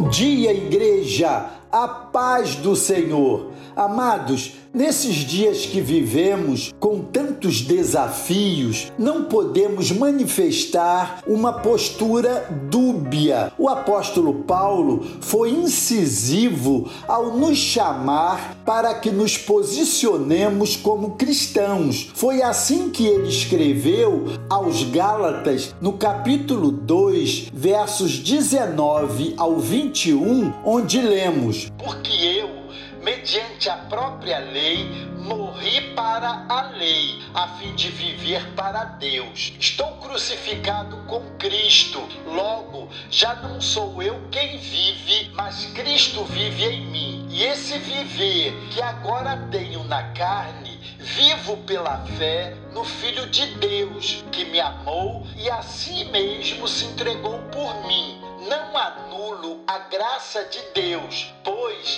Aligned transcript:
Bom 0.00 0.08
dia, 0.08 0.50
igreja! 0.50 1.50
A 1.70 1.86
paz 1.86 2.56
do 2.56 2.74
Senhor. 2.74 3.50
Amados, 3.76 4.54
nesses 4.72 5.16
dias 5.16 5.66
que 5.66 5.82
vivemos 5.82 6.72
com 6.80 7.02
tantos 7.40 7.62
desafios, 7.62 8.92
não 8.98 9.24
podemos 9.24 9.90
manifestar 9.90 11.22
uma 11.26 11.54
postura 11.54 12.46
dúbia. 12.70 13.50
O 13.56 13.66
apóstolo 13.66 14.44
Paulo 14.44 15.06
foi 15.22 15.50
incisivo 15.50 16.90
ao 17.08 17.38
nos 17.38 17.56
chamar 17.56 18.56
para 18.66 18.92
que 18.94 19.10
nos 19.10 19.38
posicionemos 19.38 20.76
como 20.76 21.12
cristãos. 21.12 22.10
Foi 22.14 22.42
assim 22.42 22.90
que 22.90 23.06
ele 23.06 23.28
escreveu 23.28 24.26
aos 24.50 24.84
Gálatas, 24.84 25.74
no 25.80 25.94
capítulo 25.94 26.70
2, 26.70 27.48
versos 27.54 28.18
19 28.18 29.34
ao 29.38 29.58
21, 29.58 30.52
onde 30.62 31.00
lemos: 31.00 31.72
Porque 31.78 32.12
eu 32.12 32.59
mediante 33.00 33.68
a 33.68 33.76
própria 33.76 34.38
lei, 34.38 34.84
morri 35.16 35.92
para 35.94 36.44
a 36.48 36.62
lei, 36.70 37.22
a 37.34 37.48
fim 37.56 37.74
de 37.74 37.88
viver 37.88 38.44
para 38.54 38.84
Deus. 38.84 39.52
Estou 39.58 39.96
crucificado 39.98 40.96
com 41.06 41.20
Cristo. 41.38 42.00
Logo, 42.26 42.88
já 43.10 43.34
não 43.36 43.60
sou 43.60 44.02
eu 44.02 44.28
quem 44.30 44.58
vive, 44.58 45.30
mas 45.34 45.66
Cristo 45.66 46.24
vive 46.24 46.64
em 46.64 46.86
mim. 46.86 47.26
E 47.30 47.44
esse 47.44 47.78
viver 47.78 48.52
que 48.70 48.82
agora 48.82 49.48
tenho 49.50 49.84
na 49.84 50.12
carne, 50.12 50.78
vivo 50.98 51.56
pela 51.58 51.98
fé 52.18 52.54
no 52.72 52.84
Filho 52.84 53.26
de 53.26 53.46
Deus, 53.56 54.24
que 54.32 54.44
me 54.44 54.60
amou 54.60 55.26
e 55.36 55.48
a 55.48 55.62
si 55.62 56.04
mesmo 56.06 56.66
se 56.68 56.86
entregou 56.86 57.38
por 57.50 57.86
mim 57.86 58.30
não 58.50 58.76
anulo 58.76 59.62
a 59.66 59.78
graça 59.78 60.44
de 60.46 60.60
Deus, 60.74 61.32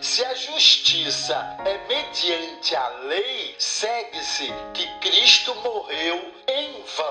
se 0.00 0.24
a 0.24 0.34
justiça 0.34 1.34
é 1.64 1.78
mediante 1.88 2.74
a 2.76 2.88
lei, 3.04 3.54
segue-se 3.58 4.48
que 4.72 4.86
Cristo 5.00 5.54
morreu 5.56 6.32
em 6.48 6.82
vão. 6.96 7.03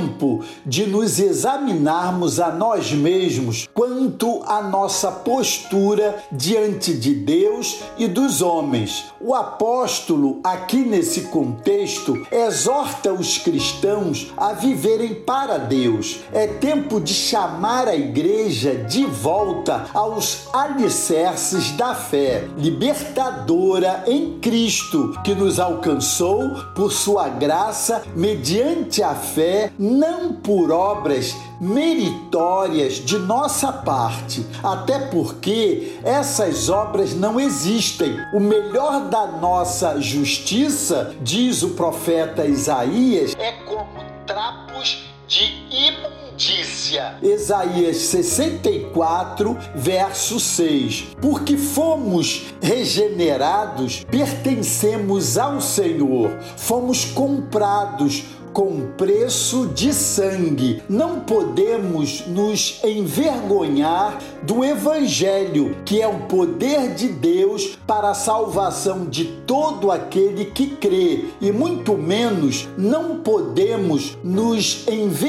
Tempo 0.00 0.42
de 0.64 0.86
nos 0.86 1.18
examinarmos 1.18 2.40
a 2.40 2.50
nós 2.50 2.90
mesmos 2.90 3.68
quanto 3.74 4.42
à 4.46 4.62
nossa 4.62 5.10
postura 5.10 6.22
diante 6.32 6.94
de 6.94 7.14
Deus 7.14 7.80
e 7.98 8.08
dos 8.08 8.40
homens. 8.40 9.12
O 9.20 9.34
apóstolo, 9.34 10.40
aqui 10.42 10.78
nesse 10.78 11.22
contexto, 11.22 12.26
exorta 12.32 13.12
os 13.12 13.36
cristãos 13.36 14.32
a 14.38 14.54
viverem 14.54 15.16
para 15.16 15.58
Deus. 15.58 16.20
É 16.32 16.46
tempo 16.46 16.98
de 16.98 17.12
chamar 17.12 17.86
a 17.86 17.94
igreja 17.94 18.74
de 18.74 19.04
volta 19.04 19.86
aos 19.92 20.48
alicerces 20.54 21.72
da 21.72 21.94
fé 21.94 22.48
libertadora 22.56 24.04
em 24.06 24.38
Cristo, 24.38 25.12
que 25.22 25.34
nos 25.34 25.60
alcançou 25.60 26.48
por 26.74 26.90
sua 26.90 27.28
graça 27.28 28.02
mediante 28.16 29.02
a 29.02 29.14
fé, 29.14 29.72
não 29.90 30.32
por 30.32 30.70
obras 30.70 31.36
meritórias 31.60 32.94
de 32.94 33.18
nossa 33.18 33.72
parte, 33.72 34.46
até 34.62 34.98
porque 34.98 35.98
essas 36.02 36.70
obras 36.70 37.14
não 37.14 37.38
existem. 37.38 38.16
O 38.32 38.40
melhor 38.40 39.08
da 39.08 39.26
nossa 39.26 40.00
justiça, 40.00 41.14
diz 41.20 41.62
o 41.62 41.70
profeta 41.70 42.46
Isaías, 42.46 43.34
é 43.38 43.52
como 43.64 44.04
trapos 44.26 45.10
de 45.30 45.44
imundícia. 45.70 47.14
Isaías 47.22 47.98
64, 47.98 49.56
verso 49.76 50.40
6. 50.40 51.16
Porque 51.22 51.56
fomos 51.56 52.46
regenerados, 52.60 54.02
pertencemos 54.10 55.38
ao 55.38 55.60
Senhor, 55.60 56.36
fomos 56.56 57.04
comprados 57.04 58.24
com 58.52 58.92
preço 58.96 59.66
de 59.68 59.92
sangue. 59.92 60.82
Não 60.88 61.20
podemos 61.20 62.26
nos 62.26 62.82
envergonhar 62.84 64.18
do 64.42 64.64
Evangelho, 64.64 65.76
que 65.84 66.00
é 66.00 66.08
o 66.08 66.20
poder 66.20 66.94
de 66.94 67.08
Deus 67.08 67.78
para 67.86 68.10
a 68.10 68.14
salvação 68.14 69.06
de 69.06 69.24
todo 69.46 69.90
aquele 69.90 70.46
que 70.46 70.68
crê, 70.76 71.26
e 71.40 71.52
muito 71.52 71.96
menos 71.96 72.68
não 72.76 73.18
podemos 73.18 74.16
nos 74.22 74.86
envergonhar 74.88 75.19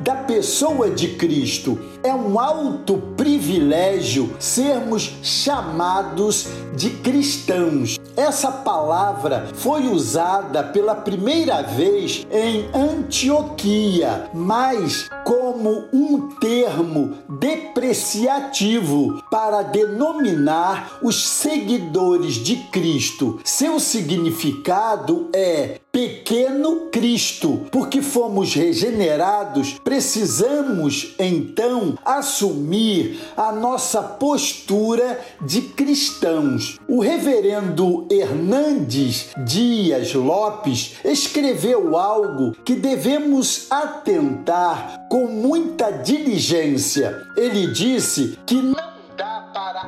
da 0.00 0.14
pessoa 0.14 0.90
de 0.90 1.14
Cristo. 1.16 1.78
É 2.02 2.14
um 2.14 2.38
alto 2.38 2.98
privilégio 3.16 4.34
sermos 4.38 5.12
chamados 5.22 6.46
de 6.76 6.90
cristãos. 6.90 7.98
Essa 8.16 8.50
palavra 8.50 9.48
foi 9.54 9.88
usada 9.88 10.62
pela 10.62 10.94
primeira 10.94 11.62
vez 11.62 12.26
em 12.30 12.68
Antioquia, 12.74 14.30
mas 14.32 15.08
como 15.24 15.84
um 15.92 16.28
termo 16.40 17.14
depreciativo 17.28 19.22
para 19.30 19.62
denominar 19.62 20.98
os 21.02 21.26
seguidores 21.26 22.34
de 22.34 22.56
Cristo. 22.70 23.40
Seu 23.44 23.78
significado 23.80 25.28
é 25.32 25.80
pequeno 25.96 26.90
Cristo, 26.92 27.62
fomos 28.16 28.54
regenerados, 28.54 29.78
precisamos 29.84 31.14
então 31.18 31.98
assumir 32.02 33.20
a 33.36 33.52
nossa 33.52 34.02
postura 34.02 35.20
de 35.42 35.60
cristãos. 35.60 36.80
O 36.88 37.00
reverendo 37.00 38.06
Hernandes 38.10 39.28
Dias 39.44 40.14
Lopes 40.14 40.94
escreveu 41.04 41.94
algo 41.98 42.52
que 42.64 42.74
devemos 42.74 43.66
atentar 43.70 45.06
com 45.10 45.26
muita 45.26 45.90
diligência. 45.90 47.22
Ele 47.36 47.66
disse 47.66 48.38
que 48.46 48.54
não 48.54 48.95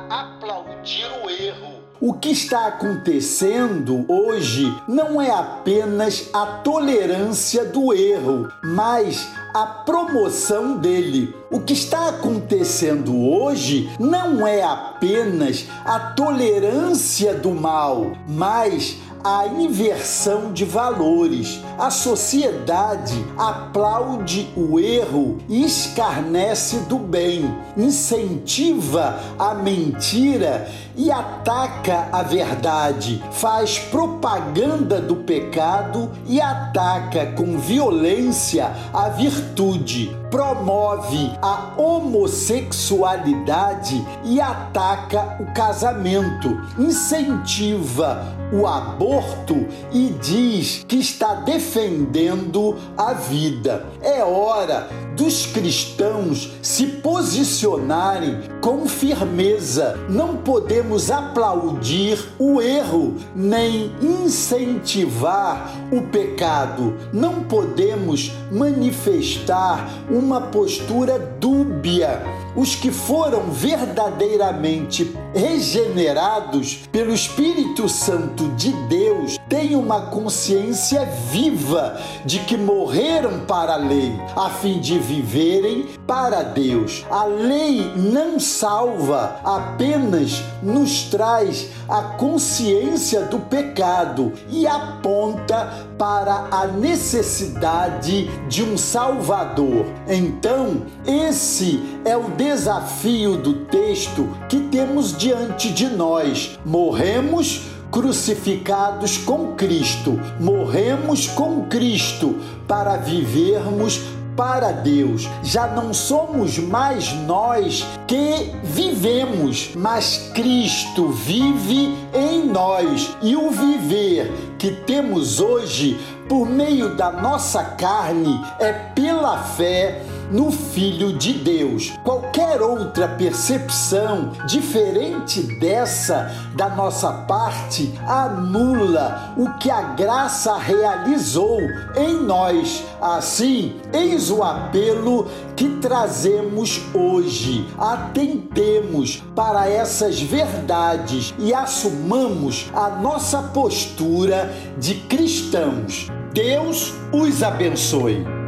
aplaudir 0.09 1.07
o 1.23 1.29
erro 1.29 1.79
o 2.01 2.13
que 2.13 2.29
está 2.29 2.67
acontecendo 2.67 4.05
hoje 4.07 4.73
não 4.87 5.21
é 5.21 5.31
apenas 5.31 6.29
a 6.31 6.45
tolerância 6.45 7.65
do 7.65 7.93
erro, 7.93 8.47
mas 8.63 9.27
a 9.53 9.65
promoção 9.65 10.77
dele. 10.77 11.35
O 11.51 11.59
que 11.59 11.73
está 11.73 12.07
acontecendo 12.07 13.19
hoje 13.19 13.89
não 13.99 14.47
é 14.47 14.63
apenas 14.63 15.67
a 15.83 15.99
tolerância 15.99 17.33
do 17.33 17.51
mal, 17.51 18.13
mas 18.25 18.95
a 19.23 19.47
inversão 19.47 20.51
de 20.53 20.65
valores. 20.65 21.61
A 21.77 21.89
sociedade 21.89 23.25
aplaude 23.37 24.49
o 24.55 24.79
erro 24.79 25.37
e 25.47 25.63
escarnece 25.63 26.79
do 26.81 26.97
bem, 26.97 27.53
incentiva 27.77 29.19
a 29.37 29.53
mentira 29.53 30.69
e 30.99 31.09
ataca 31.09 32.09
a 32.11 32.21
verdade, 32.21 33.23
faz 33.31 33.79
propaganda 33.79 34.99
do 34.99 35.15
pecado 35.15 36.11
e 36.27 36.41
ataca 36.41 37.27
com 37.37 37.57
violência 37.57 38.69
a 38.93 39.07
virtude, 39.07 40.13
promove 40.29 41.31
a 41.41 41.71
homossexualidade 41.77 44.05
e 44.25 44.41
ataca 44.41 45.37
o 45.39 45.45
casamento, 45.53 46.49
incentiva 46.77 48.35
o 48.51 48.67
aborto 48.67 49.55
e 49.93 50.13
diz 50.21 50.83
que 50.85 50.97
está 50.97 51.35
defendendo 51.35 52.75
a 52.97 53.13
vida. 53.13 53.85
É 54.01 54.21
hora 54.21 54.89
dos 55.19 55.45
cristãos 55.45 56.49
se 56.61 56.87
posicionarem 56.87 58.39
com 58.61 58.87
firmeza. 58.87 59.99
Não 60.07 60.37
podemos 60.37 61.11
aplaudir 61.11 62.17
o 62.39 62.61
erro 62.61 63.15
nem 63.35 63.91
incentivar 64.01 65.73
o 65.91 66.03
pecado. 66.03 66.95
Não 67.11 67.43
podemos 67.43 68.31
manifestar 68.49 69.89
uma 70.09 70.39
postura 70.39 71.19
dúbia. 71.19 72.23
Os 72.55 72.75
que 72.75 72.89
foram 72.89 73.51
verdadeiramente 73.51 75.13
regenerados 75.33 76.87
pelo 76.91 77.13
Espírito 77.13 77.89
Santo 77.89 78.47
de 78.55 78.71
Deus 78.87 79.37
têm 79.49 79.75
uma 79.75 80.07
consciência 80.07 81.05
viva 81.29 81.99
de 82.25 82.39
que 82.39 82.55
morreram 82.55 83.45
para 83.45 83.73
a 83.73 83.77
lei, 83.77 84.13
a 84.35 84.49
fim 84.49 84.79
de 84.79 84.97
viverem 85.09 85.87
para 86.05 86.43
Deus. 86.43 87.03
A 87.09 87.25
lei 87.25 87.91
não 87.95 88.39
salva, 88.39 89.39
apenas 89.43 90.43
nos 90.61 91.05
traz 91.05 91.69
a 91.87 92.03
consciência 92.15 93.21
do 93.21 93.39
pecado 93.39 94.31
e 94.51 94.67
aponta 94.67 95.87
para 95.97 96.47
a 96.51 96.67
necessidade 96.67 98.29
de 98.47 98.61
um 98.63 98.77
Salvador. 98.77 99.87
Então, 100.07 100.83
esse 101.07 101.81
é 102.05 102.15
o 102.15 102.29
desafio 102.29 103.35
do 103.35 103.65
texto 103.65 104.29
que 104.47 104.59
temos 104.59 105.17
diante 105.17 105.73
de 105.73 105.87
nós. 105.87 106.59
Morremos 106.63 107.67
crucificados 107.89 109.17
com 109.17 109.55
Cristo, 109.55 110.19
morremos 110.39 111.27
com 111.27 111.63
Cristo 111.65 112.35
para 112.67 112.97
vivermos 112.97 114.18
para 114.39 114.71
Deus. 114.71 115.29
Já 115.43 115.67
não 115.67 115.93
somos 115.93 116.57
mais 116.57 117.11
nós 117.27 117.85
que 118.07 118.53
vivemos, 118.63 119.71
mas 119.75 120.31
Cristo 120.33 121.09
vive 121.09 121.93
em 122.13 122.45
nós. 122.45 123.17
E 123.21 123.35
o 123.35 123.51
viver 123.51 124.31
que 124.57 124.71
temos 124.71 125.41
hoje 125.41 125.99
por 126.29 126.49
meio 126.49 126.95
da 126.95 127.11
nossa 127.11 127.65
carne 127.65 128.39
é 128.59 128.71
pela 128.71 129.39
fé 129.39 130.01
no 130.31 130.51
Filho 130.51 131.17
de 131.17 131.33
Deus. 131.33 131.93
Qualquer 132.03 132.61
outra 132.61 133.07
percepção 133.07 134.31
diferente 134.47 135.41
dessa 135.59 136.31
da 136.55 136.69
nossa 136.69 137.11
parte 137.27 137.93
anula 138.07 139.33
o 139.37 139.49
que 139.59 139.69
a 139.69 139.81
graça 139.93 140.57
realizou 140.57 141.59
em 141.95 142.23
nós. 142.23 142.83
Assim, 143.01 143.75
eis 143.93 144.29
o 144.29 144.43
apelo 144.43 145.27
que 145.55 145.69
trazemos 145.77 146.81
hoje. 146.93 147.67
Atentemos 147.77 149.23
para 149.35 149.69
essas 149.69 150.21
verdades 150.21 151.33
e 151.39 151.53
assumamos 151.53 152.69
a 152.73 152.89
nossa 152.89 153.41
postura 153.41 154.53
de 154.77 154.95
cristãos. 154.95 156.07
Deus 156.33 156.93
os 157.11 157.41
abençoe. 157.41 158.38